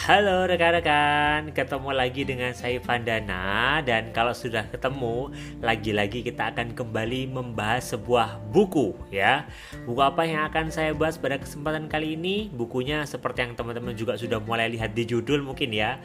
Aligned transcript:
Halo 0.00 0.48
rekan-rekan, 0.48 1.52
ketemu 1.52 1.92
lagi 1.92 2.24
dengan 2.24 2.56
saya 2.56 2.80
Vandana 2.80 3.84
dan 3.84 4.16
kalau 4.16 4.32
sudah 4.32 4.64
ketemu, 4.72 5.28
lagi-lagi 5.60 6.24
kita 6.24 6.56
akan 6.56 6.72
kembali 6.72 7.28
membahas 7.28 7.92
sebuah 7.92 8.40
buku 8.48 8.96
ya. 9.12 9.44
Buku 9.84 10.00
apa 10.00 10.24
yang 10.24 10.48
akan 10.48 10.72
saya 10.72 10.96
bahas 10.96 11.20
pada 11.20 11.36
kesempatan 11.36 11.84
kali 11.84 12.16
ini? 12.16 12.48
Bukunya 12.48 13.04
seperti 13.04 13.44
yang 13.44 13.52
teman-teman 13.60 13.92
juga 13.92 14.16
sudah 14.16 14.40
mulai 14.40 14.72
lihat 14.72 14.96
di 14.96 15.04
judul 15.04 15.44
mungkin 15.44 15.68
ya. 15.68 16.00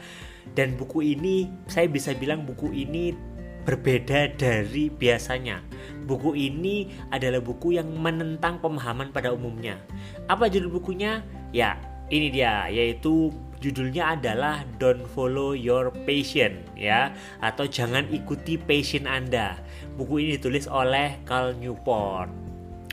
Dan 0.52 0.76
buku 0.76 1.16
ini 1.16 1.48
saya 1.64 1.88
bisa 1.88 2.12
bilang 2.12 2.44
buku 2.44 2.76
ini 2.76 3.16
berbeda 3.64 4.36
dari 4.36 4.92
biasanya. 4.92 5.64
Buku 6.04 6.36
ini 6.36 6.92
adalah 7.08 7.40
buku 7.40 7.80
yang 7.80 7.88
menentang 7.96 8.60
pemahaman 8.60 9.08
pada 9.08 9.32
umumnya. 9.32 9.80
Apa 10.28 10.52
judul 10.52 10.84
bukunya? 10.84 11.24
Ya, 11.56 11.80
ini 12.12 12.28
dia 12.28 12.68
yaitu 12.70 13.32
judulnya 13.58 14.14
adalah 14.14 14.62
Don't 14.76 15.04
Follow 15.10 15.56
Your 15.56 15.90
Passion 16.04 16.62
ya 16.78 17.12
atau 17.42 17.66
jangan 17.66 18.06
ikuti 18.12 18.60
passion 18.60 19.08
Anda. 19.08 19.58
Buku 19.96 20.22
ini 20.22 20.38
ditulis 20.38 20.68
oleh 20.68 21.18
Cal 21.24 21.56
Newport. 21.56 22.45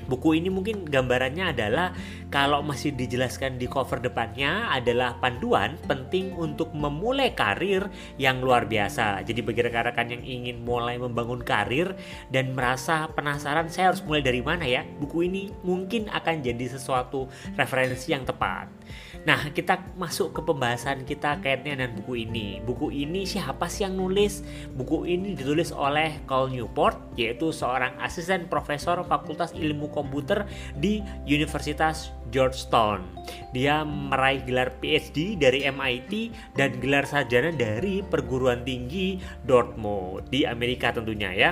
Buku 0.07 0.37
ini 0.37 0.51
mungkin 0.51 0.83
gambarannya 0.83 1.55
adalah 1.55 1.95
kalau 2.33 2.65
masih 2.65 2.91
dijelaskan 2.97 3.61
di 3.61 3.69
cover 3.69 4.01
depannya 4.01 4.67
adalah 4.73 5.21
panduan 5.21 5.77
penting 5.85 6.33
untuk 6.33 6.73
memulai 6.73 7.31
karir 7.37 7.87
yang 8.17 8.41
luar 8.41 8.65
biasa. 8.65 9.21
Jadi 9.21 9.39
bagi 9.45 9.61
rekan-rekan 9.63 10.09
yang 10.11 10.23
ingin 10.25 10.65
mulai 10.65 10.97
membangun 10.97 11.45
karir 11.45 11.93
dan 12.33 12.57
merasa 12.57 13.07
penasaran 13.13 13.69
saya 13.69 13.93
harus 13.93 14.01
mulai 14.03 14.25
dari 14.25 14.41
mana 14.41 14.65
ya, 14.65 14.81
buku 14.99 15.29
ini 15.29 15.53
mungkin 15.61 16.09
akan 16.09 16.41
jadi 16.41 16.65
sesuatu 16.73 17.29
referensi 17.55 18.11
yang 18.11 18.25
tepat. 18.25 18.67
Nah, 19.23 19.53
kita 19.55 19.95
masuk 19.95 20.35
ke 20.35 20.41
pembahasan 20.43 21.07
kita 21.07 21.39
kaitannya 21.39 21.79
dengan 21.79 21.91
buku 21.95 22.27
ini. 22.27 22.59
Buku 22.59 22.91
ini 22.91 23.23
siapa 23.23 23.71
sih 23.71 23.87
yang 23.87 23.95
nulis? 23.95 24.43
Buku 24.75 25.07
ini 25.07 25.37
ditulis 25.37 25.71
oleh 25.71 26.19
Cole 26.27 26.51
Newport, 26.51 27.15
yaitu 27.15 27.55
seorang 27.55 27.95
asisten 28.03 28.51
profesor 28.51 28.99
Fakultas 29.07 29.55
Ilmu 29.55 29.87
Komputer 30.03 30.43
di 30.75 30.99
Universitas 31.23 32.11
Georgetown. 32.27 33.07
Dia 33.55 33.87
meraih 33.87 34.43
gelar 34.43 34.75
PhD 34.83 35.39
dari 35.39 35.63
MIT 35.63 36.33
dan 36.59 36.75
gelar 36.83 37.07
sarjana 37.07 37.55
dari 37.55 38.03
perguruan 38.03 38.67
tinggi 38.67 39.21
Dartmouth 39.47 40.27
di 40.27 40.43
Amerika 40.43 40.91
tentunya 40.91 41.31
ya. 41.31 41.51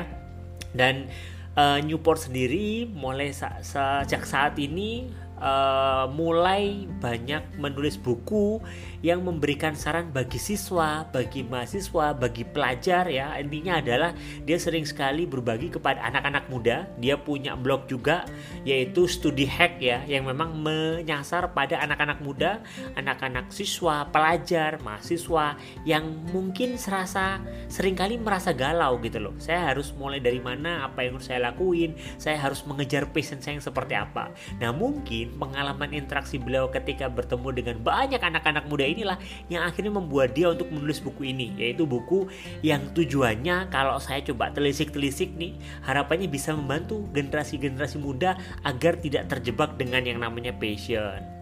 Dan 0.75 1.07
uh, 1.55 1.79
Newport 1.79 2.27
sendiri 2.27 2.89
mulai 2.91 3.31
sejak 3.35 4.23
saat 4.27 4.59
ini 4.59 5.07
uh, 5.41 6.05
mulai 6.13 6.85
banyak 7.01 7.57
menulis 7.57 7.97
buku 7.97 8.61
yang 9.01 9.25
memberikan 9.25 9.73
saran 9.73 10.13
bagi 10.13 10.37
siswa, 10.37 11.09
bagi 11.09 11.41
mahasiswa, 11.41 12.13
bagi 12.13 12.45
pelajar 12.45 13.09
ya. 13.09 13.33
Intinya 13.41 13.81
adalah 13.81 14.13
dia 14.45 14.61
sering 14.61 14.85
sekali 14.85 15.25
berbagi 15.25 15.73
kepada 15.73 16.05
anak-anak 16.05 16.45
muda. 16.47 16.85
Dia 17.01 17.17
punya 17.17 17.57
blog 17.57 17.89
juga 17.89 18.23
yaitu 18.61 19.09
studi 19.09 19.49
hack 19.49 19.81
ya 19.81 20.05
yang 20.05 20.29
memang 20.29 20.53
menyasar 20.61 21.49
pada 21.57 21.81
anak-anak 21.81 22.21
muda, 22.21 22.61
anak-anak 22.93 23.49
siswa, 23.49 24.05
pelajar, 24.13 24.77
mahasiswa 24.85 25.57
yang 25.83 26.05
mungkin 26.29 26.77
serasa 26.77 27.41
sering 27.67 27.97
kali 27.97 28.21
merasa 28.21 28.53
galau 28.53 29.01
gitu 29.01 29.17
loh. 29.17 29.33
Saya 29.41 29.73
harus 29.73 29.89
mulai 29.97 30.21
dari 30.21 30.37
mana, 30.37 30.85
apa 30.85 31.01
yang 31.01 31.17
harus 31.17 31.25
saya 31.25 31.41
lakuin, 31.49 31.97
saya 32.21 32.37
harus 32.37 32.61
mengejar 32.69 33.09
passion 33.09 33.41
saya 33.41 33.57
yang 33.57 33.65
seperti 33.65 33.97
apa. 33.97 34.29
Nah, 34.61 34.69
mungkin 34.69 35.30
pengalaman 35.35 35.91
interaksi 35.91 36.37
beliau 36.39 36.69
ketika 36.69 37.09
bertemu 37.11 37.49
dengan 37.51 37.75
banyak 37.81 38.21
anak-anak 38.21 38.65
muda 38.69 38.85
inilah 38.85 39.17
yang 39.47 39.65
akhirnya 39.65 39.91
membuat 39.91 40.37
dia 40.37 40.51
untuk 40.51 40.69
menulis 40.69 41.01
buku 41.01 41.31
ini 41.31 41.55
yaitu 41.57 41.83
buku 41.89 42.29
yang 42.61 42.85
tujuannya 42.93 43.71
kalau 43.73 43.97
saya 43.97 44.21
coba 44.23 44.53
telisik-telisik 44.53 45.33
nih 45.35 45.57
harapannya 45.83 46.29
bisa 46.29 46.53
membantu 46.53 47.07
generasi-generasi 47.11 47.97
muda 47.99 48.37
agar 48.61 48.99
tidak 48.99 49.31
terjebak 49.31 49.75
dengan 49.75 50.05
yang 50.05 50.19
namanya 50.21 50.53
passion 50.55 51.40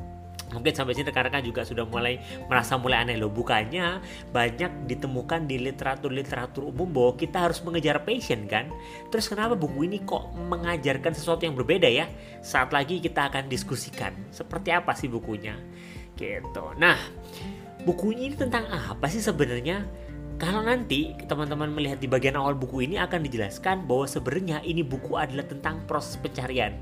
mungkin 0.50 0.74
sampai 0.74 0.98
sini 0.98 1.10
rekan-rekan 1.10 1.46
juga 1.46 1.62
sudah 1.66 1.86
mulai 1.86 2.18
merasa 2.50 2.76
mulai 2.76 3.06
aneh 3.06 3.18
loh 3.18 3.30
bukannya 3.30 4.02
banyak 4.34 4.90
ditemukan 4.90 5.46
di 5.46 5.62
literatur-literatur 5.62 6.66
umum 6.70 6.90
bahwa 6.90 7.14
kita 7.18 7.50
harus 7.50 7.62
mengejar 7.62 8.02
passion 8.04 8.50
kan 8.50 8.70
terus 9.14 9.30
kenapa 9.30 9.54
buku 9.54 9.86
ini 9.86 10.02
kok 10.04 10.34
mengajarkan 10.36 11.14
sesuatu 11.14 11.46
yang 11.46 11.54
berbeda 11.54 11.86
ya 11.86 12.10
saat 12.42 12.74
lagi 12.74 12.98
kita 12.98 13.30
akan 13.30 13.46
diskusikan 13.46 14.14
seperti 14.34 14.74
apa 14.74 14.94
sih 14.98 15.08
bukunya 15.10 15.58
gitu. 16.20 16.66
Nah, 16.76 17.00
bukunya 17.88 18.28
ini 18.28 18.36
tentang 18.36 18.68
apa 18.68 19.08
sih 19.08 19.24
sebenarnya? 19.24 19.88
Kalau 20.40 20.64
nanti 20.64 21.16
teman-teman 21.28 21.68
melihat 21.68 22.00
di 22.00 22.08
bagian 22.08 22.40
awal 22.40 22.56
buku 22.56 22.88
ini 22.88 22.96
akan 22.96 23.28
dijelaskan 23.28 23.84
bahwa 23.84 24.08
sebenarnya 24.08 24.64
ini 24.64 24.88
buku 24.88 25.20
adalah 25.20 25.44
tentang 25.44 25.84
proses 25.84 26.16
pencarian. 26.16 26.76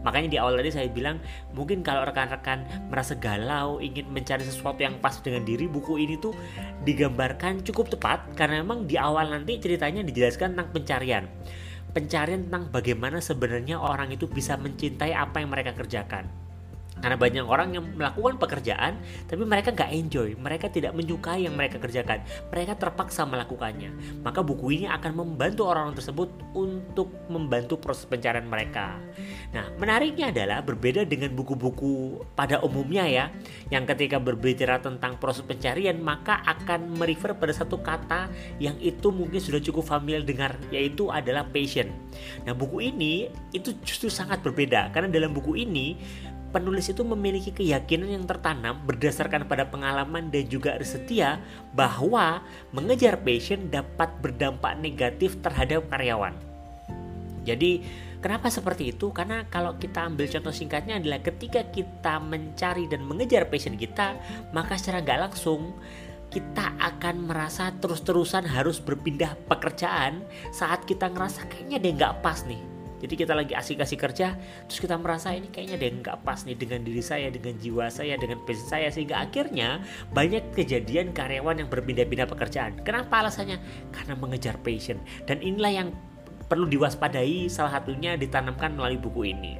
Makanya 0.00 0.28
di 0.32 0.38
awal 0.40 0.56
tadi 0.60 0.70
saya 0.72 0.88
bilang 0.88 1.20
mungkin 1.52 1.84
kalau 1.84 2.04
rekan-rekan 2.08 2.88
merasa 2.88 3.16
galau 3.16 3.78
ingin 3.78 4.08
mencari 4.08 4.44
sesuatu 4.44 4.80
yang 4.80 4.96
pas 4.98 5.20
dengan 5.20 5.44
diri 5.44 5.68
buku 5.68 6.00
ini 6.00 6.16
tuh 6.16 6.32
digambarkan 6.84 7.60
cukup 7.64 7.92
tepat 7.92 8.24
karena 8.36 8.64
memang 8.64 8.88
di 8.88 8.96
awal 8.96 9.28
nanti 9.28 9.60
ceritanya 9.60 10.00
dijelaskan 10.00 10.56
tentang 10.56 10.70
pencarian. 10.72 11.24
Pencarian 11.90 12.46
tentang 12.46 12.70
bagaimana 12.70 13.18
sebenarnya 13.18 13.82
orang 13.82 14.14
itu 14.14 14.30
bisa 14.30 14.54
mencintai 14.54 15.10
apa 15.10 15.42
yang 15.42 15.50
mereka 15.50 15.74
kerjakan 15.74 16.49
karena 17.00 17.16
banyak 17.16 17.44
orang 17.44 17.76
yang 17.76 17.84
melakukan 17.96 18.36
pekerjaan 18.36 19.00
tapi 19.26 19.42
mereka 19.44 19.72
nggak 19.72 19.90
enjoy, 19.92 20.28
mereka 20.36 20.68
tidak 20.68 20.92
menyukai 20.92 21.44
yang 21.48 21.56
mereka 21.56 21.80
kerjakan, 21.80 22.22
mereka 22.52 22.76
terpaksa 22.76 23.24
melakukannya. 23.24 24.20
Maka 24.20 24.40
buku 24.44 24.80
ini 24.80 24.86
akan 24.86 25.12
membantu 25.16 25.68
orang-orang 25.68 25.96
tersebut 25.96 26.28
untuk 26.52 27.12
membantu 27.32 27.80
proses 27.80 28.04
pencarian 28.06 28.46
mereka. 28.46 29.00
Nah, 29.50 29.66
menariknya 29.80 30.30
adalah 30.30 30.62
berbeda 30.62 31.02
dengan 31.08 31.34
buku-buku 31.34 32.22
pada 32.36 32.62
umumnya 32.62 33.04
ya, 33.08 33.24
yang 33.72 33.88
ketika 33.88 34.22
berbicara 34.22 34.78
tentang 34.78 35.18
proses 35.18 35.42
pencarian 35.42 35.98
maka 35.98 36.44
akan 36.46 37.00
merefer 37.00 37.34
pada 37.34 37.50
satu 37.50 37.80
kata 37.82 38.30
yang 38.62 38.76
itu 38.78 39.10
mungkin 39.10 39.40
sudah 39.40 39.58
cukup 39.58 39.82
familiar 39.88 40.22
dengar, 40.22 40.54
yaitu 40.70 41.08
adalah 41.10 41.42
passion. 41.48 41.90
Nah, 42.44 42.52
buku 42.54 42.92
ini 42.92 43.26
itu 43.50 43.74
justru 43.82 44.12
sangat 44.12 44.44
berbeda 44.44 44.92
karena 44.94 45.08
dalam 45.10 45.34
buku 45.34 45.58
ini 45.58 45.98
penulis 46.50 46.90
itu 46.90 47.02
memiliki 47.06 47.54
keyakinan 47.54 48.10
yang 48.10 48.24
tertanam 48.26 48.78
berdasarkan 48.86 49.46
pada 49.46 49.66
pengalaman 49.70 50.28
dan 50.28 50.44
juga 50.50 50.74
setia 50.82 51.38
bahwa 51.74 52.42
mengejar 52.74 53.18
passion 53.22 53.70
dapat 53.70 54.10
berdampak 54.18 54.78
negatif 54.78 55.38
terhadap 55.42 55.86
karyawan. 55.90 56.34
Jadi, 57.46 57.80
kenapa 58.20 58.52
seperti 58.52 58.92
itu? 58.92 59.14
Karena 59.14 59.48
kalau 59.48 59.78
kita 59.80 60.04
ambil 60.04 60.28
contoh 60.28 60.52
singkatnya 60.52 61.00
adalah 61.00 61.24
ketika 61.24 61.64
kita 61.70 62.20
mencari 62.20 62.84
dan 62.90 63.06
mengejar 63.06 63.48
passion 63.48 63.80
kita, 63.80 64.18
maka 64.52 64.76
secara 64.76 65.00
nggak 65.00 65.20
langsung 65.30 65.72
kita 66.30 66.78
akan 66.78 67.26
merasa 67.26 67.74
terus-terusan 67.82 68.46
harus 68.46 68.78
berpindah 68.78 69.34
pekerjaan 69.50 70.22
saat 70.54 70.86
kita 70.86 71.10
ngerasa 71.10 71.50
kayaknya 71.50 71.82
dia 71.82 71.92
nggak 71.98 72.22
pas 72.22 72.46
nih 72.46 72.79
jadi 73.00 73.14
kita 73.16 73.32
lagi 73.32 73.56
asik-asik 73.56 73.96
kerja, 73.96 74.36
terus 74.68 74.78
kita 74.78 75.00
merasa 75.00 75.32
ini 75.32 75.48
kayaknya 75.48 75.74
ada 75.80 75.86
yang 75.88 75.96
nggak 76.04 76.18
pas 76.20 76.44
nih 76.44 76.56
dengan 76.56 76.84
diri 76.84 77.00
saya, 77.00 77.32
dengan 77.32 77.56
jiwa 77.56 77.88
saya, 77.88 78.14
dengan 78.20 78.38
passion 78.44 78.68
saya 78.68 78.88
sehingga 78.92 79.24
akhirnya 79.24 79.80
banyak 80.12 80.52
kejadian 80.52 81.16
karyawan 81.16 81.64
yang 81.64 81.68
berpindah-pindah 81.72 82.28
pekerjaan. 82.28 82.76
Kenapa 82.84 83.24
alasannya? 83.24 83.56
Karena 83.88 84.14
mengejar 84.20 84.60
passion. 84.60 85.00
Dan 85.24 85.40
inilah 85.40 85.72
yang 85.72 85.88
perlu 86.44 86.68
diwaspadai 86.68 87.48
salah 87.48 87.80
satunya 87.80 88.20
ditanamkan 88.20 88.76
melalui 88.76 89.00
buku 89.00 89.32
ini. 89.32 89.56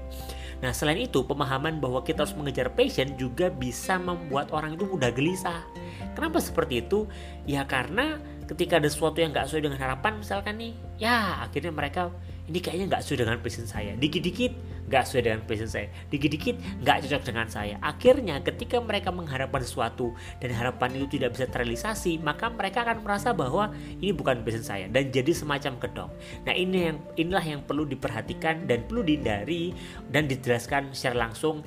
Nah, 0.61 0.77
selain 0.77 1.01
itu, 1.01 1.25
pemahaman 1.25 1.81
bahwa 1.81 2.05
kita 2.05 2.29
harus 2.29 2.37
mengejar 2.37 2.69
passion 2.77 3.17
juga 3.17 3.49
bisa 3.49 3.97
membuat 3.97 4.53
orang 4.53 4.77
itu 4.77 4.85
mudah 4.85 5.09
gelisah. 5.09 5.65
Kenapa 6.13 6.37
seperti 6.37 6.85
itu? 6.85 7.09
Ya 7.49 7.65
karena 7.65 8.21
ketika 8.45 8.77
ada 8.77 8.91
sesuatu 8.93 9.25
yang 9.25 9.33
nggak 9.33 9.49
sesuai 9.49 9.65
dengan 9.65 9.81
harapan, 9.81 10.21
misalkan 10.21 10.61
nih, 10.61 10.77
ya 11.01 11.41
akhirnya 11.41 11.73
mereka 11.73 12.13
ini 12.51 12.59
kayaknya 12.59 12.87
nggak 12.91 13.03
sesuai 13.07 13.19
dengan 13.23 13.39
passion 13.39 13.67
saya. 13.71 13.95
Dikit-dikit 13.95 14.53
nggak 14.91 15.03
sesuai 15.07 15.23
dengan 15.23 15.41
passion 15.47 15.71
saya. 15.71 15.89
Dikit-dikit 16.11 16.57
nggak 16.83 16.97
cocok 17.07 17.23
dengan 17.23 17.47
saya. 17.47 17.79
Akhirnya 17.79 18.43
ketika 18.43 18.83
mereka 18.83 19.15
mengharapkan 19.15 19.63
sesuatu 19.63 20.11
dan 20.43 20.51
harapan 20.51 20.99
itu 20.99 21.21
tidak 21.21 21.39
bisa 21.39 21.47
terrealisasi 21.47 22.19
maka 22.19 22.51
mereka 22.51 22.83
akan 22.83 23.07
merasa 23.07 23.31
bahwa 23.31 23.71
ini 24.01 24.11
bukan 24.11 24.43
passion 24.43 24.65
saya 24.65 24.91
dan 24.91 25.13
jadi 25.15 25.31
semacam 25.31 25.79
kedong 25.79 26.11
nah 26.43 26.55
ini 26.57 26.91
yang 26.91 26.97
inilah 27.15 27.45
yang 27.45 27.61
perlu 27.63 27.87
diperhatikan 27.87 28.67
dan 28.67 28.89
perlu 28.89 29.07
dihindari 29.07 29.77
dan 30.09 30.27
dijelaskan 30.27 30.97
secara 30.97 31.29
langsung 31.29 31.63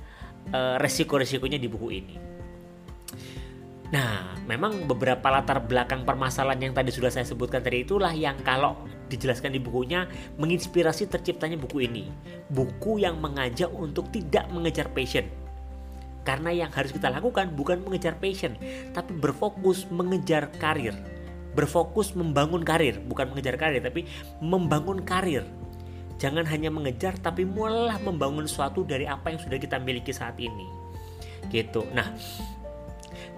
uh, 0.51 0.75
resiko-resikonya 0.81 1.61
di 1.61 1.69
buku 1.71 1.87
ini 1.93 2.32
Nah, 3.93 4.33
memang 4.49 4.89
beberapa 4.89 5.29
latar 5.29 5.61
belakang 5.61 6.01
permasalahan 6.01 6.57
yang 6.65 6.73
tadi 6.73 6.89
sudah 6.89 7.13
saya 7.13 7.29
sebutkan 7.29 7.61
tadi 7.61 7.85
itulah 7.85 8.09
yang 8.09 8.33
kalau 8.41 8.73
dijelaskan 9.05 9.53
di 9.53 9.61
bukunya 9.61 10.09
menginspirasi 10.41 11.05
terciptanya 11.05 11.61
buku 11.61 11.85
ini. 11.85 12.09
Buku 12.49 13.05
yang 13.05 13.21
mengajak 13.21 13.69
untuk 13.69 14.09
tidak 14.09 14.49
mengejar 14.49 14.89
passion. 14.89 15.29
Karena 16.25 16.49
yang 16.49 16.73
harus 16.73 16.89
kita 16.89 17.13
lakukan 17.13 17.53
bukan 17.53 17.85
mengejar 17.85 18.17
passion, 18.17 18.57
tapi 18.97 19.13
berfokus 19.13 19.85
mengejar 19.93 20.49
karir. 20.57 20.97
Berfokus 21.53 22.17
membangun 22.17 22.65
karir, 22.65 22.97
bukan 22.97 23.29
mengejar 23.29 23.61
karir, 23.61 23.77
tapi 23.85 24.09
membangun 24.41 25.05
karir. 25.05 25.45
Jangan 26.17 26.49
hanya 26.49 26.73
mengejar, 26.73 27.13
tapi 27.21 27.45
mulailah 27.45 28.01
membangun 28.01 28.49
sesuatu 28.49 28.81
dari 28.81 29.05
apa 29.05 29.29
yang 29.29 29.37
sudah 29.37 29.61
kita 29.61 29.77
miliki 29.77 30.09
saat 30.09 30.39
ini. 30.41 30.65
Gitu. 31.51 31.85
Nah, 31.93 32.15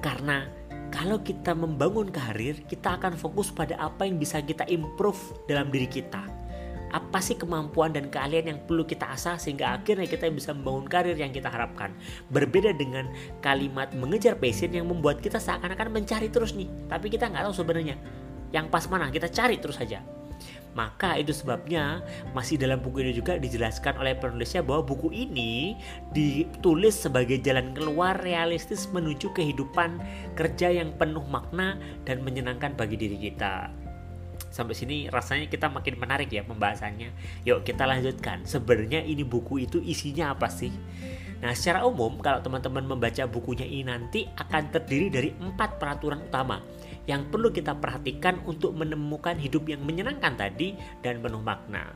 karena 0.05 0.45
kalau 0.93 1.17
kita 1.25 1.57
membangun 1.57 2.13
karir, 2.13 2.61
kita 2.69 3.01
akan 3.01 3.17
fokus 3.17 3.49
pada 3.49 3.73
apa 3.81 4.05
yang 4.05 4.21
bisa 4.21 4.37
kita 4.37 4.61
improve 4.69 5.17
dalam 5.49 5.73
diri 5.73 5.89
kita. 5.89 6.21
Apa 6.93 7.19
sih 7.19 7.35
kemampuan 7.35 7.91
dan 7.91 8.07
keahlian 8.13 8.53
yang 8.53 8.59
perlu 8.63 8.85
kita 8.85 9.09
asah 9.09 9.35
sehingga 9.35 9.75
akhirnya 9.75 10.05
kita 10.05 10.29
bisa 10.29 10.53
membangun 10.53 10.85
karir 10.85 11.17
yang 11.17 11.33
kita 11.33 11.49
harapkan. 11.49 11.91
Berbeda 12.29 12.71
dengan 12.77 13.09
kalimat 13.41 13.91
mengejar 13.97 14.37
passion 14.37 14.71
yang 14.71 14.87
membuat 14.87 15.19
kita 15.19 15.41
seakan-akan 15.41 15.89
mencari 15.91 16.29
terus 16.29 16.53
nih. 16.53 16.69
Tapi 16.85 17.09
kita 17.09 17.27
nggak 17.27 17.51
tahu 17.51 17.55
sebenarnya 17.65 17.97
yang 18.53 18.69
pas 18.71 18.85
mana, 18.87 19.11
kita 19.11 19.27
cari 19.27 19.59
terus 19.59 19.75
saja. 19.75 19.99
Maka 20.75 21.15
itu 21.15 21.31
sebabnya 21.31 22.03
masih 22.35 22.59
dalam 22.59 22.83
buku 22.83 22.99
ini 22.99 23.15
juga 23.15 23.39
dijelaskan 23.39 23.95
oleh 23.95 24.11
penulisnya 24.19 24.59
bahwa 24.59 24.83
buku 24.83 25.07
ini 25.15 25.79
ditulis 26.11 26.99
sebagai 26.99 27.39
jalan 27.39 27.71
keluar 27.71 28.19
realistis 28.19 28.91
menuju 28.91 29.31
kehidupan 29.31 30.03
kerja 30.35 30.67
yang 30.75 30.91
penuh 30.99 31.23
makna 31.31 31.79
dan 32.03 32.19
menyenangkan 32.27 32.75
bagi 32.75 32.99
diri 32.99 33.15
kita. 33.31 33.71
Sampai 34.51 34.75
sini 34.75 35.07
rasanya 35.07 35.47
kita 35.47 35.71
makin 35.71 35.95
menarik 35.95 36.27
ya 36.27 36.43
pembahasannya. 36.43 37.11
Yuk 37.47 37.63
kita 37.63 37.87
lanjutkan. 37.87 38.43
Sebenarnya 38.43 39.03
ini 39.03 39.23
buku 39.23 39.63
itu 39.63 39.79
isinya 39.79 40.35
apa 40.35 40.51
sih? 40.51 40.71
Nah 41.43 41.51
secara 41.51 41.83
umum 41.83 42.19
kalau 42.23 42.39
teman-teman 42.39 42.83
membaca 42.83 43.23
bukunya 43.27 43.67
ini 43.67 43.83
nanti 43.87 44.23
akan 44.27 44.71
terdiri 44.71 45.07
dari 45.11 45.29
empat 45.35 45.75
peraturan 45.75 46.23
utama 46.23 46.63
yang 47.05 47.29
perlu 47.29 47.53
kita 47.53 47.77
perhatikan 47.77 48.41
untuk 48.49 48.73
menemukan 48.73 49.37
hidup 49.37 49.69
yang 49.69 49.81
menyenangkan 49.85 50.33
tadi 50.37 50.77
dan 51.05 51.21
penuh 51.21 51.41
makna. 51.41 51.93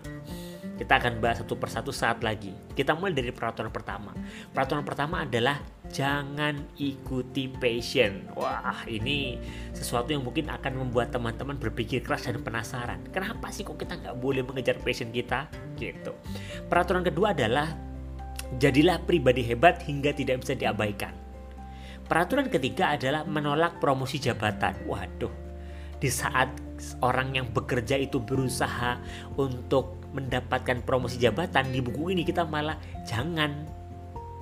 Kita 0.80 0.96
akan 0.96 1.20
bahas 1.20 1.44
satu 1.44 1.60
persatu 1.60 1.92
saat 1.92 2.24
lagi. 2.24 2.56
Kita 2.72 2.96
mulai 2.96 3.12
dari 3.12 3.36
peraturan 3.36 3.68
pertama. 3.68 4.16
Peraturan 4.56 4.88
pertama 4.88 5.28
adalah 5.28 5.60
jangan 5.92 6.56
ikuti 6.80 7.52
passion. 7.52 8.24
Wah, 8.40 8.88
ini 8.88 9.36
sesuatu 9.76 10.16
yang 10.16 10.24
mungkin 10.24 10.48
akan 10.48 10.80
membuat 10.80 11.12
teman-teman 11.12 11.60
berpikir 11.60 12.00
keras 12.00 12.32
dan 12.32 12.40
penasaran. 12.40 13.04
Kenapa 13.12 13.52
sih 13.52 13.68
kok 13.68 13.76
kita 13.76 14.00
nggak 14.00 14.24
boleh 14.24 14.40
mengejar 14.48 14.80
passion 14.80 15.12
kita? 15.12 15.52
Gitu. 15.76 16.16
Peraturan 16.72 17.04
kedua 17.04 17.36
adalah 17.36 17.76
jadilah 18.56 19.04
pribadi 19.04 19.44
hebat 19.44 19.84
hingga 19.84 20.16
tidak 20.16 20.48
bisa 20.48 20.56
diabaikan. 20.56 21.12
Peraturan 22.10 22.50
ketiga 22.50 22.98
adalah 22.98 23.22
menolak 23.22 23.78
promosi 23.78 24.18
jabatan. 24.18 24.74
Waduh, 24.90 25.30
di 26.02 26.10
saat 26.10 26.50
orang 27.06 27.38
yang 27.38 27.48
bekerja 27.54 28.02
itu 28.02 28.18
berusaha 28.18 28.98
untuk 29.38 30.02
mendapatkan 30.10 30.82
promosi 30.82 31.22
jabatan 31.22 31.70
di 31.70 31.86
buku 31.86 32.18
ini 32.18 32.26
kita 32.26 32.50
malah 32.50 32.82
jangan 33.06 33.78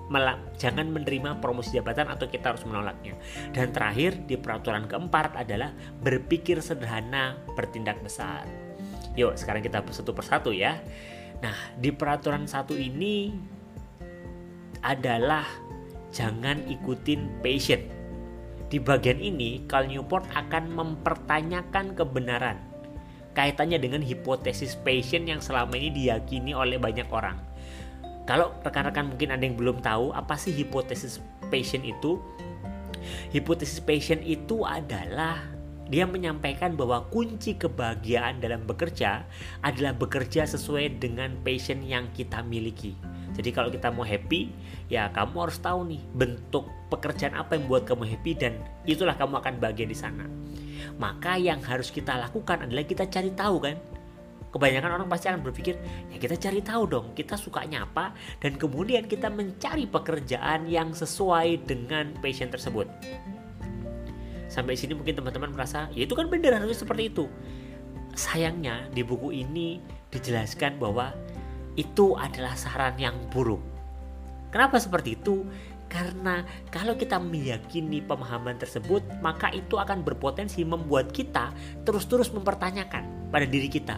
malah 0.08 0.40
jangan 0.56 0.88
menerima 0.88 1.44
promosi 1.44 1.76
jabatan 1.76 2.08
atau 2.08 2.32
kita 2.32 2.56
harus 2.56 2.64
menolaknya. 2.64 3.20
Dan 3.52 3.76
terakhir 3.76 4.16
di 4.24 4.40
peraturan 4.40 4.88
keempat 4.88 5.36
adalah 5.36 5.76
berpikir 6.00 6.64
sederhana, 6.64 7.36
bertindak 7.52 8.00
besar. 8.00 8.48
Yuk, 9.20 9.36
sekarang 9.36 9.60
kita 9.60 9.84
satu 9.92 10.16
persatu 10.16 10.56
ya. 10.56 10.80
Nah, 11.44 11.76
di 11.76 11.92
peraturan 11.92 12.48
satu 12.48 12.80
ini 12.80 13.36
adalah 14.80 15.67
jangan 16.18 16.66
ikutin 16.66 17.30
passion. 17.46 17.86
Di 18.68 18.82
bagian 18.82 19.22
ini, 19.22 19.64
Cal 19.70 19.86
Newport 19.86 20.26
akan 20.34 20.74
mempertanyakan 20.74 21.94
kebenaran 21.94 22.58
kaitannya 23.38 23.78
dengan 23.78 24.02
hipotesis 24.02 24.74
passion 24.82 25.30
yang 25.30 25.38
selama 25.38 25.78
ini 25.78 25.94
diyakini 25.94 26.58
oleh 26.58 26.82
banyak 26.82 27.06
orang. 27.14 27.38
Kalau 28.26 28.50
rekan-rekan 28.66 29.14
mungkin 29.14 29.30
ada 29.30 29.46
yang 29.46 29.54
belum 29.54 29.86
tahu 29.86 30.10
apa 30.10 30.34
sih 30.42 30.52
hipotesis 30.58 31.22
passion 31.54 31.86
itu? 31.86 32.18
Hipotesis 33.30 33.78
passion 33.78 34.20
itu 34.26 34.66
adalah 34.66 35.46
dia 35.88 36.04
menyampaikan 36.04 36.76
bahwa 36.76 37.08
kunci 37.14 37.56
kebahagiaan 37.56 38.44
dalam 38.44 38.66
bekerja 38.68 39.24
adalah 39.64 39.96
bekerja 39.96 40.44
sesuai 40.44 41.00
dengan 41.00 41.38
passion 41.46 41.86
yang 41.86 42.10
kita 42.12 42.42
miliki. 42.44 42.98
Jadi 43.36 43.50
kalau 43.52 43.68
kita 43.68 43.92
mau 43.92 44.08
happy, 44.08 44.52
ya 44.88 45.12
kamu 45.12 45.50
harus 45.50 45.60
tahu 45.60 45.84
nih 45.90 46.02
bentuk 46.16 46.68
pekerjaan 46.88 47.36
apa 47.36 47.60
yang 47.60 47.68
buat 47.68 47.84
kamu 47.84 48.08
happy 48.08 48.32
dan 48.40 48.54
itulah 48.88 49.18
kamu 49.20 49.44
akan 49.44 49.54
bahagia 49.60 49.88
di 49.90 49.98
sana. 49.98 50.24
Maka 50.98 51.36
yang 51.36 51.60
harus 51.62 51.92
kita 51.92 52.16
lakukan 52.16 52.64
adalah 52.64 52.88
kita 52.88 53.06
cari 53.12 53.32
tahu 53.36 53.58
kan. 53.60 53.78
Kebanyakan 54.48 55.04
orang 55.04 55.08
pasti 55.12 55.28
akan 55.28 55.44
berpikir, 55.44 55.76
ya 56.08 56.18
kita 56.18 56.40
cari 56.40 56.64
tahu 56.64 56.84
dong, 56.88 57.08
kita 57.12 57.36
sukanya 57.36 57.84
apa 57.84 58.16
dan 58.40 58.56
kemudian 58.56 59.04
kita 59.04 59.28
mencari 59.28 59.86
pekerjaan 59.86 60.72
yang 60.72 60.96
sesuai 60.96 61.68
dengan 61.68 62.16
passion 62.24 62.48
tersebut. 62.48 62.88
Sampai 64.48 64.80
sini 64.80 64.96
mungkin 64.96 65.20
teman-teman 65.20 65.52
merasa, 65.52 65.92
ya 65.92 66.08
itu 66.08 66.16
kan 66.16 66.32
benar 66.32 66.58
harusnya 66.58 66.80
seperti 66.80 67.12
itu. 67.12 67.28
Sayangnya 68.16 68.88
di 68.96 69.04
buku 69.04 69.36
ini 69.36 69.84
dijelaskan 70.10 70.80
bahwa 70.80 71.12
itu 71.78 72.18
adalah 72.18 72.58
saran 72.58 72.98
yang 72.98 73.16
buruk. 73.30 73.62
Kenapa 74.50 74.82
seperti 74.82 75.16
itu? 75.16 75.46
Karena 75.88 76.44
kalau 76.68 77.00
kita 77.00 77.16
meyakini 77.16 78.04
pemahaman 78.04 78.60
tersebut, 78.60 79.00
maka 79.24 79.48
itu 79.56 79.80
akan 79.80 80.04
berpotensi 80.04 80.68
membuat 80.68 81.16
kita 81.16 81.56
terus-terus 81.88 82.36
mempertanyakan 82.36 83.32
pada 83.32 83.48
diri 83.48 83.72
kita, 83.72 83.96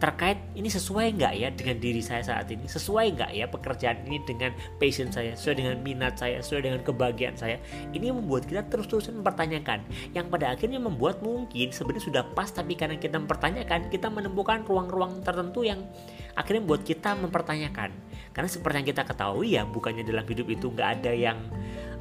terkait 0.00 0.40
ini 0.56 0.72
sesuai 0.72 1.20
nggak 1.20 1.32
ya 1.36 1.48
dengan 1.52 1.76
diri 1.76 2.00
saya 2.00 2.24
saat 2.24 2.48
ini? 2.48 2.64
Sesuai 2.64 3.20
nggak 3.20 3.30
ya 3.36 3.46
pekerjaan 3.52 4.00
ini 4.08 4.24
dengan 4.24 4.56
passion 4.80 5.12
saya 5.12 5.36
sesuai 5.36 5.60
dengan 5.60 5.76
minat 5.84 6.16
saya 6.16 6.40
sesuai 6.40 6.64
dengan 6.64 6.80
kebahagiaan 6.80 7.36
saya? 7.36 7.60
Ini 7.92 8.08
membuat 8.10 8.48
kita 8.48 8.64
terus-terusan 8.72 9.20
mempertanyakan. 9.20 9.84
Yang 10.16 10.26
pada 10.32 10.46
akhirnya 10.56 10.80
membuat 10.80 11.20
mungkin 11.20 11.68
sebenarnya 11.68 12.04
sudah 12.08 12.24
pas 12.32 12.48
tapi 12.48 12.74
karena 12.80 12.96
kita 12.96 13.20
mempertanyakan 13.20 13.92
kita 13.92 14.08
menemukan 14.08 14.64
ruang-ruang 14.64 15.20
tertentu 15.20 15.68
yang 15.68 15.84
akhirnya 16.32 16.64
membuat 16.64 16.82
kita 16.88 17.12
mempertanyakan. 17.20 17.92
Karena 18.32 18.48
seperti 18.48 18.74
yang 18.80 18.88
kita 18.88 19.02
ketahui 19.04 19.60
ya 19.60 19.68
bukannya 19.68 20.02
dalam 20.02 20.24
hidup 20.24 20.48
itu 20.48 20.72
nggak 20.72 20.88
ada 21.04 21.12
yang 21.12 21.36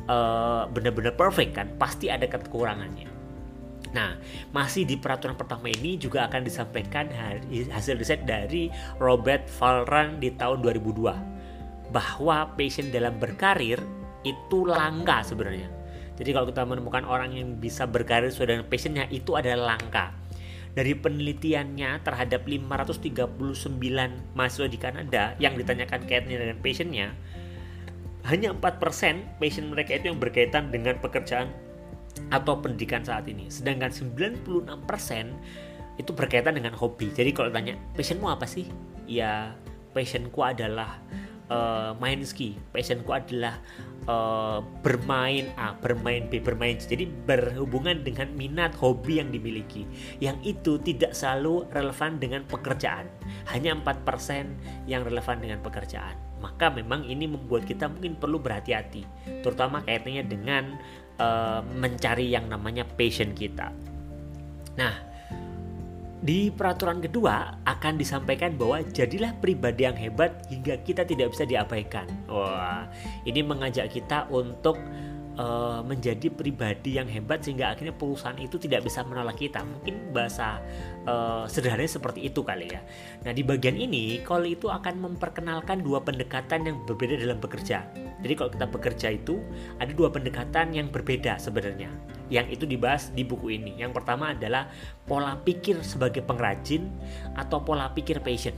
uh, 0.07 0.63
benar-benar 0.71 1.19
perfect 1.19 1.51
kan 1.59 1.67
pasti 1.75 2.07
ada 2.07 2.25
kekurangannya 2.31 3.18
Nah, 3.89 4.21
masih 4.53 4.85
di 4.85 5.01
peraturan 5.01 5.33
pertama 5.33 5.65
ini 5.65 5.97
juga 5.97 6.29
akan 6.29 6.45
disampaikan 6.45 7.09
hasil 7.49 7.97
riset 7.97 8.21
dari 8.21 8.69
Robert 9.01 9.49
Falran 9.49 10.21
di 10.21 10.29
tahun 10.37 10.61
2002 10.61 11.89
bahwa 11.89 12.53
passion 12.53 12.93
dalam 12.93 13.17
berkarir 13.17 13.81
itu 14.21 14.67
langka 14.69 15.25
sebenarnya. 15.25 15.65
Jadi 16.21 16.29
kalau 16.35 16.45
kita 16.51 16.67
menemukan 16.67 17.07
orang 17.07 17.33
yang 17.33 17.57
bisa 17.57 17.89
berkarir 17.89 18.29
sesuai 18.29 18.49
dengan 18.53 18.65
passionnya 18.69 19.09
itu 19.09 19.33
adalah 19.33 19.73
langka. 19.73 20.13
Dari 20.69 20.93
penelitiannya 20.93 22.05
terhadap 22.05 22.45
539 22.45 23.41
mahasiswa 24.37 24.67
di 24.69 24.77
Kanada 24.77 25.33
yang 25.41 25.57
ditanyakan 25.57 26.05
kaitannya 26.05 26.37
dengan 26.37 26.57
passionnya, 26.61 27.07
hanya 28.29 28.53
4% 28.53 29.41
passion 29.41 29.65
mereka 29.73 29.97
itu 29.97 30.13
yang 30.13 30.21
berkaitan 30.21 30.69
dengan 30.69 31.01
pekerjaan 31.01 31.49
atau 32.29 32.61
pendidikan 32.61 33.01
saat 33.01 33.25
ini. 33.25 33.49
Sedangkan 33.49 33.89
96% 33.89 34.69
itu 35.99 36.11
berkaitan 36.15 36.55
dengan 36.55 36.71
hobi. 36.75 37.11
Jadi 37.11 37.35
kalau 37.35 37.51
tanya, 37.51 37.75
passionmu 37.95 38.31
apa 38.31 38.47
sih? 38.47 38.67
Ya, 39.09 39.51
passionku 39.91 40.39
adalah 40.45 41.01
uh, 41.51 41.91
main 41.99 42.23
ski. 42.23 42.55
Passionku 42.71 43.11
adalah 43.11 43.59
uh, 44.07 44.63
bermain 44.85 45.51
A, 45.59 45.75
bermain 45.75 46.31
B, 46.31 46.39
bermain 46.39 46.79
C. 46.79 46.95
Jadi 46.95 47.11
berhubungan 47.27 48.05
dengan 48.05 48.31
minat 48.37 48.71
hobi 48.79 49.19
yang 49.19 49.33
dimiliki. 49.33 49.83
Yang 50.23 50.37
itu 50.55 50.79
tidak 50.79 51.11
selalu 51.11 51.67
relevan 51.73 52.21
dengan 52.21 52.47
pekerjaan. 52.47 53.09
Hanya 53.51 53.75
4% 53.75 54.87
yang 54.87 55.03
relevan 55.03 55.43
dengan 55.43 55.59
pekerjaan. 55.59 56.15
Maka 56.39 56.71
memang 56.71 57.03
ini 57.03 57.27
membuat 57.27 57.67
kita 57.67 57.91
mungkin 57.91 58.15
perlu 58.15 58.39
berhati-hati, 58.39 59.03
terutama 59.43 59.83
kaitannya 59.83 60.23
dengan 60.23 60.79
uh, 61.19 61.61
mencari 61.77 62.31
yang 62.31 62.47
namanya 62.47 62.87
passion 62.87 63.35
kita. 63.35 63.69
Nah, 64.79 64.95
di 66.19 66.51
peraturan 66.51 66.99
kedua 66.99 67.63
akan 67.63 67.95
disampaikan 67.95 68.55
bahwa 68.59 68.83
jadilah 68.91 69.31
pribadi 69.39 69.87
yang 69.87 69.95
hebat 69.95 70.43
hingga 70.51 70.79
kita 70.83 71.07
tidak 71.07 71.31
bisa 71.31 71.47
diabaikan. 71.47 72.07
Wah, 72.27 72.87
ini 73.23 73.39
mengajak 73.39 73.87
kita 73.91 74.27
untuk 74.27 74.75
uh, 75.39 75.79
menjadi 75.87 76.27
pribadi 76.27 76.99
yang 76.99 77.07
hebat 77.07 77.39
sehingga 77.39 77.71
akhirnya 77.71 77.95
perusahaan 77.95 78.35
itu 78.35 78.59
tidak 78.59 78.83
bisa 78.83 79.07
menolak 79.07 79.39
kita. 79.39 79.63
Mungkin 79.63 80.11
bahasa 80.11 80.59
uh, 81.07 81.47
sederhananya 81.47 81.95
seperti 81.95 82.27
itu 82.27 82.43
kali 82.43 82.67
ya. 82.67 82.83
Nah 83.23 83.31
di 83.31 83.41
bagian 83.47 83.79
ini 83.79 84.19
Cole 84.27 84.59
itu 84.59 84.67
akan 84.67 84.99
memperkenalkan 84.99 85.79
dua 85.79 86.03
pendekatan 86.03 86.67
yang 86.67 86.83
berbeda 86.83 87.15
dalam 87.15 87.39
bekerja. 87.39 87.87
Jadi 88.19 88.33
kalau 88.35 88.51
kita 88.51 88.67
bekerja 88.67 89.07
itu 89.15 89.39
ada 89.79 89.91
dua 89.95 90.11
pendekatan 90.11 90.75
yang 90.75 90.91
berbeda 90.91 91.39
sebenarnya. 91.39 91.87
Yang 92.27 92.59
itu 92.59 92.65
dibahas 92.67 93.09
di 93.15 93.23
buku 93.23 93.55
ini. 93.55 93.79
Yang 93.79 94.03
pertama 94.03 94.35
adalah 94.35 94.67
pola 95.07 95.39
pikir 95.39 95.79
sebagai 95.81 96.21
pengrajin 96.21 96.91
atau 97.39 97.63
pola 97.63 97.87
pikir 97.95 98.19
passion. 98.19 98.53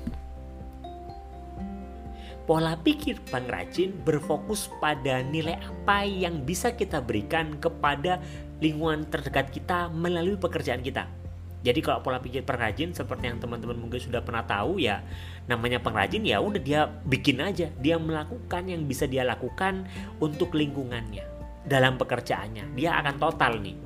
Pola 2.49 2.73
pikir 2.73 3.21
pengrajin 3.29 3.93
berfokus 4.01 4.65
pada 4.81 5.21
nilai 5.21 5.61
apa 5.61 6.03
yang 6.09 6.41
bisa 6.41 6.73
kita 6.73 6.97
berikan 6.99 7.55
kepada 7.61 8.17
lingkungan 8.59 9.05
terdekat 9.07 9.53
kita 9.53 9.93
melalui 9.93 10.35
pekerjaan 10.41 10.81
kita. 10.81 11.20
Jadi 11.61 11.79
kalau 11.85 12.01
pola 12.01 12.17
pikir 12.17 12.41
pengrajin 12.41 12.93
seperti 12.93 13.29
yang 13.29 13.37
teman-teman 13.37 13.77
mungkin 13.77 14.01
sudah 14.01 14.25
pernah 14.25 14.41
tahu 14.41 14.81
ya, 14.81 15.05
namanya 15.45 15.77
pengrajin 15.77 16.25
ya 16.25 16.41
udah 16.41 16.61
dia 16.61 16.89
bikin 17.05 17.37
aja, 17.37 17.69
dia 17.77 18.01
melakukan 18.01 18.65
yang 18.65 18.89
bisa 18.89 19.05
dia 19.05 19.21
lakukan 19.21 19.85
untuk 20.17 20.57
lingkungannya 20.57 21.21
dalam 21.65 22.01
pekerjaannya. 22.01 22.73
Dia 22.73 22.97
akan 22.97 23.15
total 23.21 23.61
nih. 23.61 23.77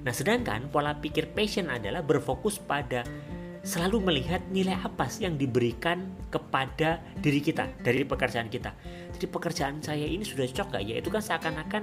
Nah, 0.00 0.16
sedangkan 0.16 0.72
pola 0.72 0.96
pikir 0.96 1.36
passion 1.36 1.68
adalah 1.68 2.00
berfokus 2.00 2.56
pada 2.56 3.04
selalu 3.60 4.00
melihat 4.00 4.40
nilai 4.48 4.72
apa 4.80 5.04
sih 5.12 5.28
yang 5.28 5.36
diberikan 5.36 6.08
kepada 6.32 7.04
diri 7.20 7.44
kita 7.44 7.68
dari 7.84 8.08
pekerjaan 8.08 8.48
kita. 8.48 8.72
Jadi 9.12 9.26
pekerjaan 9.28 9.84
saya 9.84 10.08
ini 10.08 10.24
sudah 10.24 10.48
cocok 10.48 10.80
gak 10.80 10.84
ya? 10.88 10.96
Itu 10.96 11.12
kan 11.12 11.20
seakan-akan 11.20 11.82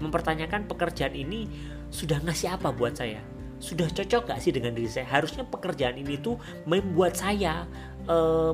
mempertanyakan 0.00 0.64
pekerjaan 0.64 1.12
ini 1.12 1.44
sudah 1.92 2.16
ngasih 2.24 2.56
apa 2.56 2.72
buat 2.72 2.96
saya? 2.96 3.20
Sudah 3.62 3.86
cocok 3.86 4.34
gak 4.34 4.40
sih 4.42 4.50
dengan 4.50 4.74
diri 4.74 4.90
saya? 4.90 5.06
Harusnya 5.06 5.46
pekerjaan 5.46 5.94
ini 5.94 6.18
tuh 6.18 6.34
membuat 6.66 7.14
saya 7.14 7.62
uh, 8.10 8.52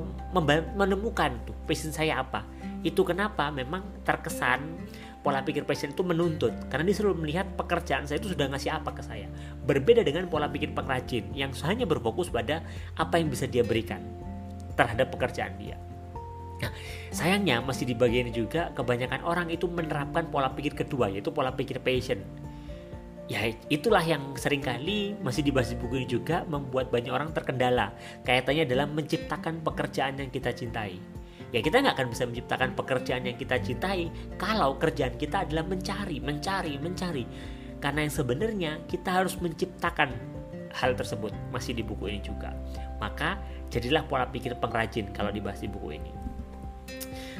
menemukan 0.77 1.41
tuh 1.49 1.57
passion 1.65 1.89
saya 1.89 2.21
apa. 2.21 2.45
Itu 2.85 3.01
kenapa 3.01 3.49
memang 3.49 4.05
terkesan 4.05 4.61
pola 5.19 5.43
pikir 5.43 5.67
passion 5.67 5.91
itu 5.91 5.99
menuntut 5.99 6.55
karena 6.71 6.87
dia 6.87 6.95
selalu 6.95 7.27
melihat 7.27 7.43
pekerjaan 7.59 8.07
saya 8.07 8.23
itu 8.23 8.31
sudah 8.31 8.47
ngasih 8.55 8.71
apa 8.71 8.95
ke 8.95 9.03
saya 9.03 9.27
berbeda 9.67 9.99
dengan 9.99 10.31
pola 10.31 10.47
pikir 10.47 10.71
pengrajin 10.71 11.35
yang 11.35 11.51
hanya 11.67 11.83
berfokus 11.83 12.31
pada 12.31 12.63
apa 12.95 13.19
yang 13.19 13.27
bisa 13.27 13.43
dia 13.43 13.59
berikan 13.59 13.99
terhadap 14.79 15.11
pekerjaan 15.11 15.59
dia 15.59 15.75
Nah, 16.59 16.71
sayangnya 17.09 17.63
masih 17.63 17.87
di 17.87 17.95
bagian 17.95 18.27
juga 18.35 18.75
kebanyakan 18.75 19.23
orang 19.23 19.47
itu 19.47 19.65
menerapkan 19.71 20.27
pola 20.27 20.51
pikir 20.51 20.75
kedua 20.75 21.07
yaitu 21.07 21.31
pola 21.31 21.55
pikir 21.55 21.79
passion. 21.79 22.19
Ya 23.29 23.45
itulah 23.69 24.01
yang 24.01 24.33
sering 24.33 24.65
kali 24.65 25.13
masih 25.21 25.45
dibahas 25.45 25.69
di 25.69 25.77
buku 25.77 26.01
ini 26.01 26.07
juga 26.09 26.49
membuat 26.49 26.89
banyak 26.89 27.13
orang 27.13 27.29
terkendala 27.29 27.93
kaitannya 28.25 28.65
dalam 28.65 28.97
menciptakan 28.97 29.61
pekerjaan 29.61 30.17
yang 30.17 30.33
kita 30.33 30.49
cintai 30.49 30.97
ya 31.49 31.59
kita 31.65 31.81
nggak 31.81 31.95
akan 31.97 32.07
bisa 32.13 32.23
menciptakan 32.29 32.69
pekerjaan 32.77 33.23
yang 33.25 33.37
kita 33.37 33.57
cintai 33.57 34.09
kalau 34.37 34.77
kerjaan 34.77 35.17
kita 35.17 35.45
adalah 35.45 35.65
mencari, 35.65 36.21
mencari, 36.21 36.77
mencari. 36.77 37.25
Karena 37.79 38.05
yang 38.05 38.13
sebenarnya 38.13 38.71
kita 38.91 39.23
harus 39.23 39.39
menciptakan 39.39 40.11
hal 40.75 40.93
tersebut 40.93 41.33
masih 41.49 41.73
di 41.73 41.81
buku 41.81 42.11
ini 42.11 42.19
juga. 42.21 42.53
Maka 43.01 43.39
jadilah 43.71 44.05
pola 44.05 44.27
pikir 44.29 44.59
pengrajin 44.59 45.09
kalau 45.15 45.31
dibahas 45.33 45.63
di 45.63 45.69
buku 45.71 45.95
ini. 45.95 46.11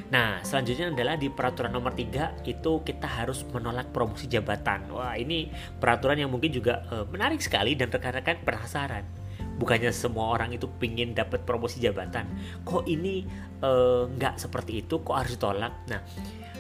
Nah, 0.10 0.42
selanjutnya 0.42 0.90
adalah 0.90 1.16
di 1.22 1.30
peraturan 1.30 1.70
nomor 1.70 1.94
3 1.94 2.42
itu 2.50 2.72
kita 2.82 3.06
harus 3.06 3.46
menolak 3.54 3.94
promosi 3.94 4.26
jabatan. 4.26 4.90
Wah, 4.90 5.14
ini 5.14 5.54
peraturan 5.78 6.18
yang 6.18 6.34
mungkin 6.34 6.50
juga 6.50 6.82
uh, 6.90 7.06
menarik 7.06 7.38
sekali 7.42 7.78
dan 7.78 7.94
rekan-rekan 7.94 8.42
penasaran. 8.42 9.06
Bukannya 9.60 9.94
semua 9.94 10.34
orang 10.34 10.56
itu 10.56 10.66
pingin 10.82 11.14
dapat 11.14 11.46
promosi 11.46 11.84
jabatan. 11.84 12.24
Kok 12.64 12.88
ini 12.88 13.28
eh, 13.60 14.04
nggak 14.08 14.36
uh, 14.36 14.40
seperti 14.40 14.88
itu? 14.88 15.04
Kok 15.04 15.16
harus 15.20 15.36
ditolak? 15.36 15.84
Nah 15.92 16.00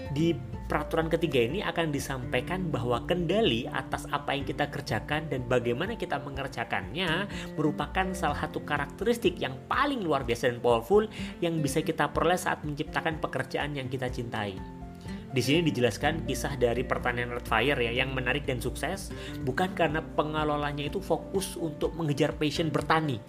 di 0.10 0.34
peraturan 0.70 1.10
ketiga 1.10 1.42
ini 1.42 1.66
akan 1.66 1.90
disampaikan 1.90 2.70
bahwa 2.70 3.02
kendali 3.10 3.66
atas 3.70 4.06
apa 4.14 4.38
yang 4.38 4.46
kita 4.46 4.70
kerjakan 4.70 5.26
dan 5.30 5.46
bagaimana 5.50 5.98
kita 5.98 6.22
mengerjakannya 6.22 7.26
merupakan 7.58 8.14
salah 8.14 8.38
satu 8.38 8.62
karakteristik 8.62 9.42
yang 9.42 9.58
paling 9.66 10.06
luar 10.06 10.22
biasa 10.22 10.54
dan 10.54 10.62
powerful 10.62 11.10
yang 11.42 11.58
bisa 11.62 11.82
kita 11.82 12.14
peroleh 12.14 12.38
saat 12.38 12.62
menciptakan 12.62 13.18
pekerjaan 13.18 13.74
yang 13.74 13.90
kita 13.90 14.10
cintai. 14.14 14.58
Di 15.30 15.46
sini 15.46 15.62
dijelaskan 15.62 16.26
kisah 16.26 16.58
dari 16.58 16.82
pertanian 16.82 17.30
Red 17.30 17.46
Fire 17.46 17.78
ya 17.78 17.94
yang 17.94 18.18
menarik 18.18 18.50
dan 18.50 18.58
sukses 18.58 19.14
bukan 19.46 19.78
karena 19.78 20.02
pengelolanya 20.02 20.90
itu 20.90 20.98
fokus 20.98 21.54
untuk 21.54 21.94
mengejar 21.94 22.34
passion 22.34 22.74
bertani, 22.74 23.22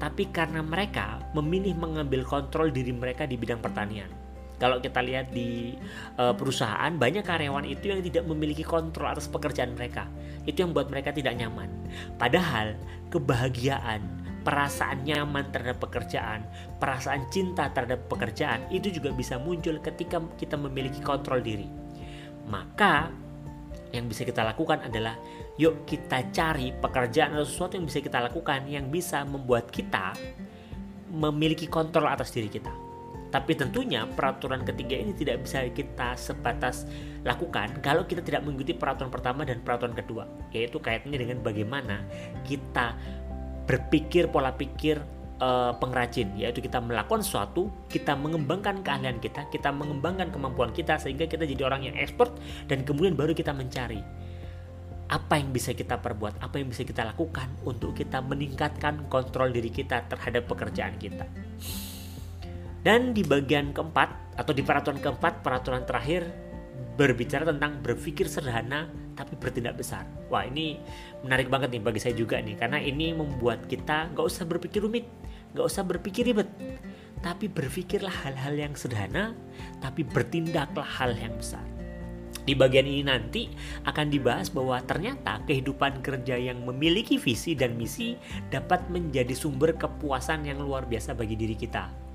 tapi 0.00 0.32
karena 0.32 0.64
mereka 0.64 1.20
memilih 1.36 1.76
mengambil 1.76 2.24
kontrol 2.24 2.72
diri 2.72 2.96
mereka 2.96 3.28
di 3.28 3.36
bidang 3.36 3.60
pertanian. 3.60 4.27
Kalau 4.58 4.82
kita 4.82 4.98
lihat 4.98 5.30
di 5.30 5.78
uh, 6.18 6.34
perusahaan 6.34 6.90
banyak 6.90 7.22
karyawan 7.22 7.62
itu 7.62 7.94
yang 7.94 8.02
tidak 8.02 8.26
memiliki 8.26 8.66
kontrol 8.66 9.06
atas 9.06 9.30
pekerjaan 9.30 9.78
mereka. 9.78 10.10
Itu 10.44 10.66
yang 10.66 10.74
buat 10.74 10.90
mereka 10.90 11.14
tidak 11.14 11.38
nyaman. 11.38 11.70
Padahal 12.18 12.74
kebahagiaan 13.08 14.02
perasaan 14.42 15.04
nyaman 15.06 15.52
terhadap 15.54 15.78
pekerjaan, 15.78 16.42
perasaan 16.80 17.28
cinta 17.28 17.68
terhadap 17.70 18.08
pekerjaan 18.08 18.66
itu 18.72 18.88
juga 18.88 19.14
bisa 19.14 19.36
muncul 19.36 19.78
ketika 19.78 20.18
kita 20.40 20.56
memiliki 20.56 21.04
kontrol 21.04 21.38
diri. 21.44 21.68
Maka 22.48 23.12
yang 23.92 24.08
bisa 24.08 24.24
kita 24.24 24.44
lakukan 24.44 24.84
adalah 24.84 25.16
yuk 25.60 25.84
kita 25.84 26.32
cari 26.32 26.72
pekerjaan 26.76 27.36
atau 27.36 27.44
sesuatu 27.44 27.76
yang 27.76 27.86
bisa 27.88 28.00
kita 28.00 28.20
lakukan 28.20 28.68
yang 28.68 28.88
bisa 28.88 29.24
membuat 29.24 29.68
kita 29.68 30.16
memiliki 31.12 31.68
kontrol 31.68 32.08
atas 32.08 32.32
diri 32.32 32.48
kita. 32.52 32.87
Tapi 33.28 33.52
tentunya 33.56 34.08
peraturan 34.08 34.64
ketiga 34.64 34.96
ini 34.96 35.12
tidak 35.12 35.44
bisa 35.44 35.68
kita 35.68 36.16
sebatas 36.16 36.88
lakukan 37.28 37.84
kalau 37.84 38.08
kita 38.08 38.24
tidak 38.24 38.46
mengikuti 38.46 38.72
peraturan 38.72 39.12
pertama 39.12 39.44
dan 39.44 39.60
peraturan 39.60 39.92
kedua, 39.92 40.24
yaitu 40.48 40.80
kaitannya 40.80 41.18
dengan 41.20 41.38
bagaimana 41.44 42.00
kita 42.48 42.96
berpikir 43.68 44.32
pola 44.32 44.56
pikir 44.56 44.96
uh, 45.44 45.76
pengrajin 45.76 46.32
yaitu 46.40 46.64
kita 46.64 46.80
melakukan 46.80 47.20
sesuatu 47.20 47.68
kita 47.92 48.16
mengembangkan 48.16 48.80
keahlian 48.80 49.20
kita 49.20 49.44
kita 49.52 49.68
mengembangkan 49.68 50.32
kemampuan 50.32 50.72
kita 50.72 50.96
sehingga 50.96 51.28
kita 51.28 51.44
jadi 51.44 51.68
orang 51.68 51.84
yang 51.92 51.96
expert 52.00 52.32
dan 52.64 52.80
kemudian 52.88 53.12
baru 53.12 53.36
kita 53.36 53.52
mencari 53.52 54.00
apa 55.08 55.40
yang 55.40 55.56
bisa 55.56 55.72
kita 55.72 55.96
perbuat, 55.96 56.44
apa 56.44 56.60
yang 56.60 56.68
bisa 56.68 56.84
kita 56.84 57.00
lakukan 57.00 57.48
untuk 57.64 57.96
kita 57.96 58.20
meningkatkan 58.20 59.08
kontrol 59.08 59.48
diri 59.48 59.72
kita 59.72 60.04
terhadap 60.04 60.44
pekerjaan 60.44 61.00
kita. 61.00 61.24
Dan 62.82 63.12
di 63.12 63.26
bagian 63.26 63.74
keempat 63.74 64.38
atau 64.38 64.52
di 64.54 64.62
peraturan 64.62 65.02
keempat, 65.02 65.42
peraturan 65.42 65.82
terakhir 65.82 66.30
berbicara 66.98 67.46
tentang 67.46 67.78
berpikir 67.78 68.26
sederhana 68.26 68.90
tapi 69.14 69.38
bertindak 69.38 69.78
besar. 69.78 70.06
Wah 70.30 70.46
ini 70.46 70.78
menarik 71.22 71.46
banget 71.50 71.74
nih 71.74 71.82
bagi 71.82 72.02
saya 72.02 72.14
juga 72.14 72.38
nih 72.42 72.58
karena 72.58 72.78
ini 72.82 73.14
membuat 73.14 73.66
kita 73.70 74.10
nggak 74.14 74.26
usah 74.26 74.46
berpikir 74.46 74.82
rumit, 74.82 75.06
nggak 75.54 75.66
usah 75.66 75.82
berpikir 75.86 76.26
ribet, 76.26 76.50
tapi 77.22 77.46
berpikirlah 77.50 78.14
hal-hal 78.26 78.54
yang 78.54 78.74
sederhana, 78.78 79.34
tapi 79.82 80.06
bertindaklah 80.06 80.86
hal 80.86 81.14
yang 81.14 81.34
besar. 81.34 81.62
Di 82.46 82.56
bagian 82.56 82.88
ini 82.88 83.04
nanti 83.04 83.52
akan 83.84 84.08
dibahas 84.08 84.48
bahwa 84.48 84.80
ternyata 84.80 85.44
kehidupan 85.44 86.00
kerja 86.00 86.40
yang 86.40 86.64
memiliki 86.64 87.20
visi 87.20 87.52
dan 87.52 87.76
misi 87.76 88.16
dapat 88.48 88.88
menjadi 88.88 89.36
sumber 89.36 89.76
kepuasan 89.76 90.48
yang 90.48 90.62
luar 90.62 90.88
biasa 90.88 91.12
bagi 91.12 91.36
diri 91.36 91.52
kita. 91.52 92.07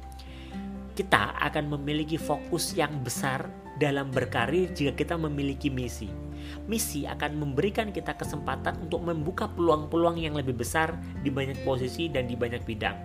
Kita 0.94 1.34
akan 1.42 1.74
memiliki 1.74 2.22
fokus 2.22 2.78
yang 2.78 3.02
besar 3.02 3.50
dalam 3.82 4.14
berkarir 4.14 4.70
jika 4.78 4.94
kita 4.94 5.16
memiliki 5.18 5.74
misi 5.74 6.24
misi 6.68 7.08
akan 7.08 7.40
memberikan 7.40 7.92
kita 7.92 8.16
kesempatan 8.16 8.80
untuk 8.84 9.04
membuka 9.04 9.50
peluang-peluang 9.52 10.20
yang 10.20 10.36
lebih 10.36 10.56
besar 10.56 10.96
di 11.24 11.30
banyak 11.32 11.60
posisi 11.64 12.08
dan 12.12 12.28
di 12.28 12.36
banyak 12.36 12.64
bidang. 12.64 12.98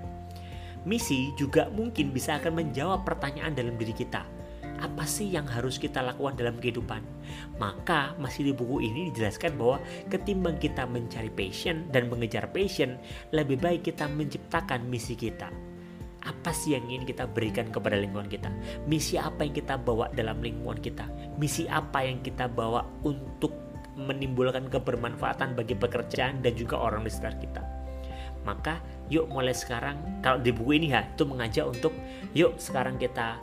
Misi 0.87 1.35
juga 1.35 1.69
mungkin 1.69 2.15
bisa 2.15 2.39
akan 2.39 2.55
menjawab 2.55 3.03
pertanyaan 3.03 3.53
dalam 3.53 3.75
diri 3.77 3.93
kita. 3.93 4.25
Apa 4.79 5.03
sih 5.11 5.35
yang 5.35 5.43
harus 5.51 5.75
kita 5.75 5.99
lakukan 5.99 6.39
dalam 6.39 6.55
kehidupan? 6.63 7.03
Maka 7.59 8.15
masih 8.15 8.47
di 8.47 8.53
buku 8.55 8.79
ini 8.87 9.11
dijelaskan 9.11 9.59
bahwa 9.59 9.83
ketimbang 10.07 10.55
kita 10.63 10.87
mencari 10.87 11.35
passion 11.35 11.91
dan 11.91 12.07
mengejar 12.07 12.47
passion, 12.55 12.95
lebih 13.35 13.59
baik 13.59 13.91
kita 13.91 14.07
menciptakan 14.07 14.87
misi 14.87 15.19
kita 15.19 15.51
apa 16.29 16.53
sih 16.53 16.77
yang 16.77 16.85
ingin 16.93 17.09
kita 17.09 17.25
berikan 17.25 17.73
kepada 17.73 17.97
lingkungan 17.97 18.29
kita? 18.29 18.53
Misi 18.85 19.17
apa 19.17 19.49
yang 19.49 19.57
kita 19.57 19.81
bawa 19.81 20.13
dalam 20.13 20.45
lingkungan 20.45 20.77
kita? 20.77 21.09
Misi 21.41 21.65
apa 21.65 22.05
yang 22.05 22.21
kita 22.21 22.53
bawa 22.53 22.85
untuk 23.09 23.57
menimbulkan 23.97 24.69
kebermanfaatan 24.69 25.57
bagi 25.57 25.73
pekerjaan 25.75 26.45
dan 26.45 26.53
juga 26.53 26.77
orang 26.77 27.03
di 27.03 27.11
sekitar 27.11 27.35
kita? 27.41 27.63
Maka 28.45 28.85
yuk 29.09 29.33
mulai 29.33 29.57
sekarang. 29.57 30.21
Kalau 30.21 30.45
di 30.45 30.53
buku 30.53 30.77
ini 30.77 30.93
ya 30.93 31.09
itu 31.09 31.25
mengajak 31.25 31.65
untuk 31.65 31.97
yuk 32.37 32.61
sekarang 32.61 33.01
kita 33.01 33.41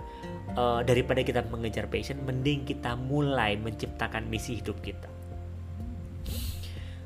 uh, 0.53 0.81
daripada 0.85 1.25
kita 1.25 1.41
mengejar 1.49 1.89
passion 1.89 2.21
mending 2.21 2.63
kita 2.63 2.93
mulai 2.93 3.57
menciptakan 3.59 4.29
misi 4.29 4.61
hidup 4.61 4.79
kita 4.85 5.14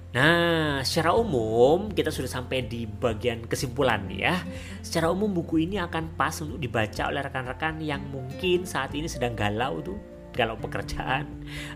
Nah, 0.09 0.81
secara 0.81 1.13
umum 1.13 1.93
kita 1.93 2.09
sudah 2.09 2.25
sampai 2.25 2.65
di 2.65 2.89
bagian 2.89 3.45
kesimpulan 3.45 4.09
ya. 4.09 4.41
Secara 4.81 5.13
umum 5.13 5.29
buku 5.29 5.69
ini 5.69 5.77
akan 5.77 6.17
pas 6.17 6.33
untuk 6.41 6.57
dibaca 6.57 7.13
oleh 7.13 7.21
rekan-rekan 7.21 7.77
yang 7.77 8.01
mungkin 8.09 8.65
saat 8.65 8.97
ini 8.97 9.05
sedang 9.05 9.37
galau 9.37 9.85
tuh 9.85 10.01
galau 10.29 10.57
pekerjaan 10.61 11.25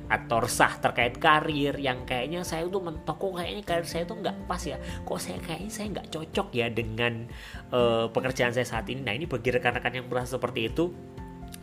atau 0.09 0.45
resah 0.45 0.77
terkait 0.77 1.17
karir 1.17 1.77
yang 1.77 2.09
kayaknya 2.09 2.41
saya 2.41 2.65
tuh 2.65 2.81
mentok. 2.81 3.21
Kok 3.21 3.37
kayaknya 3.37 3.63
karir 3.69 3.85
saya 3.85 4.03
tuh 4.09 4.17
nggak 4.17 4.49
pas 4.49 4.61
ya? 4.65 4.81
Kok 5.05 5.19
saya 5.21 5.37
kayaknya 5.37 5.69
saya 5.69 5.87
nggak 5.93 6.07
cocok 6.09 6.47
ya 6.57 6.67
dengan 6.73 7.29
uh, 7.69 8.09
pekerjaan 8.09 8.49
saya 8.49 8.65
saat 8.65 8.89
ini? 8.89 9.05
Nah 9.05 9.13
ini 9.13 9.29
bagi 9.29 9.53
rekan-rekan 9.53 9.93
yang 9.93 10.09
merasa 10.09 10.41
seperti 10.41 10.73
itu 10.73 10.89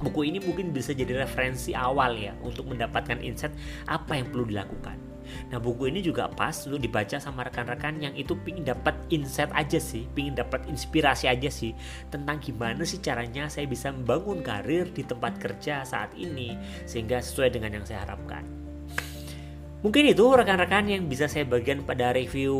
buku 0.00 0.32
ini 0.32 0.38
mungkin 0.38 0.70
bisa 0.70 0.94
jadi 0.94 1.26
referensi 1.26 1.74
awal 1.74 2.14
ya 2.14 2.32
untuk 2.46 2.70
mendapatkan 2.70 3.20
insight 3.20 3.52
apa 3.84 4.16
yang 4.16 4.32
perlu 4.32 4.48
dilakukan 4.48 5.10
Nah 5.50 5.58
buku 5.58 5.90
ini 5.90 6.00
juga 6.00 6.30
pas 6.30 6.54
untuk 6.66 6.80
dibaca 6.80 7.18
sama 7.18 7.46
rekan-rekan 7.46 8.00
yang 8.00 8.14
itu 8.14 8.37
pingin 8.40 8.64
dapat 8.64 8.94
insight 9.10 9.50
aja 9.52 9.78
sih, 9.82 10.06
pingin 10.14 10.38
dapat 10.38 10.64
inspirasi 10.70 11.26
aja 11.26 11.50
sih 11.50 11.75
tentang 12.08 12.38
gimana 12.38 12.87
sih 12.87 13.02
caranya 13.02 13.50
saya 13.50 13.66
bisa 13.66 13.90
membangun 13.90 14.40
karir 14.40 14.88
di 14.90 15.02
tempat 15.02 15.37
kerja 15.42 15.82
saat 15.82 16.14
ini 16.16 16.54
sehingga 16.87 17.20
sesuai 17.20 17.54
dengan 17.54 17.80
yang 17.80 17.84
saya 17.84 18.06
harapkan. 18.06 18.69
Mungkin 19.80 20.12
itu 20.12 20.28
rekan-rekan 20.28 20.92
yang 20.92 21.08
bisa 21.08 21.25
saya 21.25 21.49
bagikan 21.49 21.80
pada 21.80 22.12
review 22.12 22.52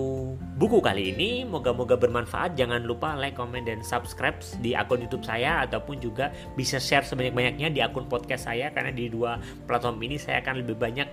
buku 0.57 0.81
kali 0.81 1.13
ini. 1.13 1.45
Moga-moga 1.45 1.93
bermanfaat. 2.01 2.57
Jangan 2.57 2.89
lupa 2.89 3.13
like, 3.13 3.37
comment, 3.37 3.69
dan 3.69 3.85
subscribe 3.85 4.41
di 4.65 4.73
akun 4.73 5.05
YouTube 5.05 5.29
saya 5.29 5.61
ataupun 5.69 6.01
juga 6.01 6.33
bisa 6.57 6.81
share 6.81 7.05
sebanyak-banyaknya 7.05 7.69
di 7.77 7.85
akun 7.85 8.09
podcast 8.09 8.49
saya 8.49 8.73
karena 8.73 8.89
di 8.89 9.13
dua 9.13 9.37
platform 9.69 10.01
ini 10.01 10.17
saya 10.17 10.41
akan 10.41 10.65
lebih 10.65 10.81
banyak 10.81 11.09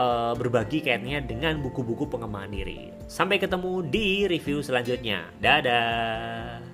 uh, 0.00 0.32
berbagi 0.32 0.80
kayaknya 0.80 1.20
dengan 1.20 1.60
buku-buku 1.60 2.08
pengembangan 2.08 2.48
diri. 2.48 2.88
Sampai 3.04 3.36
ketemu 3.36 3.84
di 3.84 4.24
review 4.24 4.64
selanjutnya. 4.64 5.28
Dadah. 5.36 6.71